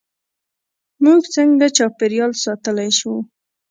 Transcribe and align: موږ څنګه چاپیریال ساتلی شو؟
موږ 1.03 1.21
څنګه 1.35 1.65
چاپیریال 1.77 2.31
ساتلی 2.43 2.89
شو؟ 2.99 3.13